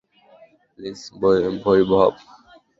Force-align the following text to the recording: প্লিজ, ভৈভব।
প্লিজ, 0.79 0.99
ভৈভব। 1.63 2.11